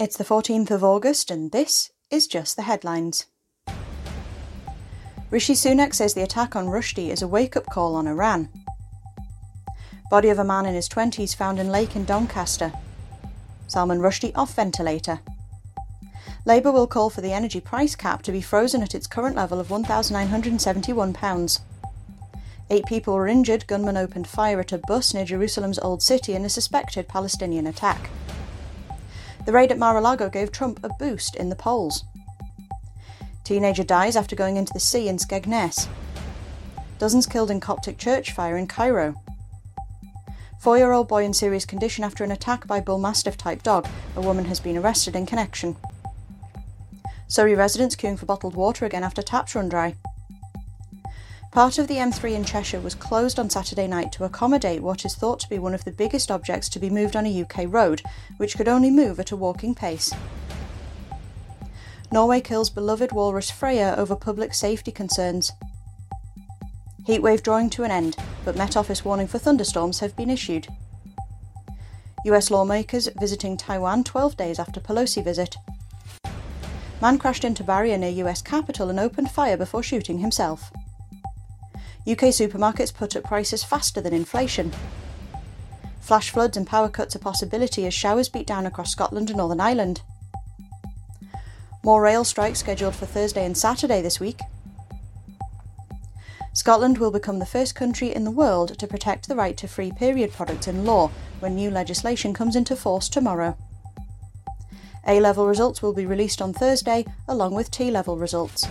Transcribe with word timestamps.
It's 0.00 0.16
the 0.16 0.22
14th 0.22 0.70
of 0.70 0.84
August, 0.84 1.28
and 1.28 1.50
this 1.50 1.90
is 2.08 2.28
just 2.28 2.54
the 2.54 2.62
headlines. 2.62 3.26
Rishi 5.28 5.54
Sunak 5.54 5.92
says 5.92 6.14
the 6.14 6.22
attack 6.22 6.54
on 6.54 6.66
Rushdie 6.66 7.10
is 7.10 7.20
a 7.20 7.26
wake 7.26 7.56
up 7.56 7.66
call 7.66 7.96
on 7.96 8.06
Iran. 8.06 8.48
Body 10.08 10.28
of 10.28 10.38
a 10.38 10.44
man 10.44 10.66
in 10.66 10.76
his 10.76 10.88
20s 10.88 11.34
found 11.34 11.58
in 11.58 11.72
lake 11.72 11.96
in 11.96 12.04
Doncaster. 12.04 12.72
Salman 13.66 13.98
Rushdie 13.98 14.30
off 14.36 14.54
ventilator. 14.54 15.18
Labour 16.44 16.70
will 16.70 16.86
call 16.86 17.10
for 17.10 17.20
the 17.20 17.32
energy 17.32 17.60
price 17.60 17.96
cap 17.96 18.22
to 18.22 18.30
be 18.30 18.40
frozen 18.40 18.84
at 18.84 18.94
its 18.94 19.08
current 19.08 19.34
level 19.34 19.58
of 19.58 19.66
£1,971. 19.66 21.60
Eight 22.70 22.86
people 22.86 23.14
were 23.14 23.26
injured. 23.26 23.66
Gunmen 23.66 23.96
opened 23.96 24.28
fire 24.28 24.60
at 24.60 24.70
a 24.70 24.78
bus 24.78 25.12
near 25.12 25.24
Jerusalem's 25.24 25.80
Old 25.80 26.04
City 26.04 26.34
in 26.34 26.44
a 26.44 26.48
suspected 26.48 27.08
Palestinian 27.08 27.66
attack. 27.66 28.10
The 29.48 29.54
raid 29.54 29.72
at 29.72 29.78
Mar 29.78 29.96
a 29.96 30.02
Lago 30.02 30.28
gave 30.28 30.52
Trump 30.52 30.78
a 30.84 30.90
boost 30.98 31.34
in 31.34 31.48
the 31.48 31.56
polls. 31.56 32.04
Teenager 33.44 33.82
dies 33.82 34.14
after 34.14 34.36
going 34.36 34.58
into 34.58 34.74
the 34.74 34.78
sea 34.78 35.08
in 35.08 35.16
Skegness. 35.16 35.88
Dozens 36.98 37.26
killed 37.26 37.50
in 37.50 37.58
Coptic 37.58 37.96
church 37.96 38.32
fire 38.32 38.58
in 38.58 38.66
Cairo. 38.66 39.14
Four 40.60 40.76
year 40.76 40.92
old 40.92 41.08
boy 41.08 41.24
in 41.24 41.32
serious 41.32 41.64
condition 41.64 42.04
after 42.04 42.24
an 42.24 42.30
attack 42.30 42.66
by 42.66 42.80
Bull 42.80 42.98
Mastiff 42.98 43.38
type 43.38 43.62
dog. 43.62 43.88
A 44.16 44.20
woman 44.20 44.44
has 44.44 44.60
been 44.60 44.76
arrested 44.76 45.16
in 45.16 45.24
connection. 45.24 45.76
Surrey 47.26 47.54
residents 47.54 47.96
queuing 47.96 48.18
for 48.18 48.26
bottled 48.26 48.54
water 48.54 48.84
again 48.84 49.02
after 49.02 49.22
taps 49.22 49.54
run 49.54 49.70
dry. 49.70 49.94
Part 51.50 51.78
of 51.78 51.88
the 51.88 51.94
M3 51.94 52.34
in 52.34 52.44
Cheshire 52.44 52.80
was 52.80 52.94
closed 52.94 53.38
on 53.38 53.48
Saturday 53.48 53.86
night 53.86 54.12
to 54.12 54.24
accommodate 54.24 54.82
what 54.82 55.06
is 55.06 55.14
thought 55.14 55.40
to 55.40 55.48
be 55.48 55.58
one 55.58 55.74
of 55.74 55.82
the 55.82 55.90
biggest 55.90 56.30
objects 56.30 56.68
to 56.68 56.78
be 56.78 56.90
moved 56.90 57.16
on 57.16 57.26
a 57.26 57.42
UK 57.42 57.64
road, 57.66 58.02
which 58.36 58.54
could 58.54 58.68
only 58.68 58.90
move 58.90 59.18
at 59.18 59.30
a 59.30 59.36
walking 59.36 59.74
pace. 59.74 60.12
Norway 62.12 62.42
kills 62.42 62.68
beloved 62.68 63.12
walrus 63.12 63.50
Freya 63.50 63.94
over 63.96 64.14
public 64.14 64.52
safety 64.52 64.92
concerns. 64.92 65.52
Heatwave 67.06 67.42
drawing 67.42 67.70
to 67.70 67.82
an 67.82 67.90
end, 67.90 68.16
but 68.44 68.56
Met 68.56 68.76
Office 68.76 69.02
warning 69.02 69.26
for 69.26 69.38
thunderstorms 69.38 70.00
have 70.00 70.14
been 70.14 70.30
issued. 70.30 70.68
US 72.26 72.50
lawmakers 72.50 73.08
visiting 73.18 73.56
Taiwan 73.56 74.04
12 74.04 74.36
days 74.36 74.58
after 74.58 74.80
Pelosi 74.80 75.24
visit. 75.24 75.56
Man 77.00 77.18
crashed 77.18 77.44
into 77.44 77.64
barrier 77.64 77.96
near 77.96 78.26
US 78.26 78.42
Capitol 78.42 78.90
and 78.90 79.00
opened 79.00 79.30
fire 79.30 79.56
before 79.56 79.82
shooting 79.82 80.18
himself. 80.18 80.70
UK 82.08 82.30
supermarkets 82.30 82.94
put 82.94 83.14
up 83.16 83.24
prices 83.24 83.62
faster 83.62 84.00
than 84.00 84.14
inflation. 84.14 84.72
Flash 86.00 86.30
floods 86.30 86.56
and 86.56 86.66
power 86.66 86.88
cuts 86.88 87.14
a 87.14 87.18
possibility 87.18 87.84
as 87.84 87.92
showers 87.92 88.30
beat 88.30 88.46
down 88.46 88.64
across 88.64 88.90
Scotland 88.90 89.28
and 89.28 89.36
Northern 89.36 89.60
Ireland. 89.60 90.00
More 91.84 92.00
rail 92.00 92.24
strikes 92.24 92.60
scheduled 92.60 92.94
for 92.94 93.04
Thursday 93.04 93.44
and 93.44 93.56
Saturday 93.56 94.00
this 94.00 94.18
week. 94.18 94.40
Scotland 96.54 96.96
will 96.96 97.10
become 97.10 97.40
the 97.40 97.46
first 97.46 97.74
country 97.74 98.14
in 98.14 98.24
the 98.24 98.30
world 98.30 98.78
to 98.78 98.86
protect 98.86 99.28
the 99.28 99.36
right 99.36 99.56
to 99.58 99.68
free 99.68 99.92
period 99.92 100.32
products 100.32 100.66
in 100.66 100.86
law 100.86 101.10
when 101.40 101.54
new 101.54 101.70
legislation 101.70 102.32
comes 102.32 102.56
into 102.56 102.74
force 102.74 103.10
tomorrow. 103.10 103.54
A 105.06 105.20
level 105.20 105.46
results 105.46 105.82
will 105.82 105.92
be 105.92 106.06
released 106.06 106.40
on 106.40 106.54
Thursday, 106.54 107.04
along 107.28 107.54
with 107.54 107.70
T 107.70 107.90
level 107.90 108.16
results. 108.16 108.66